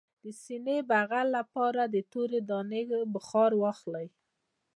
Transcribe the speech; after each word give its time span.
د 0.23 0.25
سینې 0.41 0.77
د 0.83 0.87
بغل 0.91 1.27
لپاره 1.37 1.81
د 1.85 1.95
تورې 2.11 2.39
دانې 2.49 2.81
بخار 3.13 3.51
واخلئ 3.61 4.07